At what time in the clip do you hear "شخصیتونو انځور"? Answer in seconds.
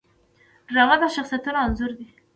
1.15-1.91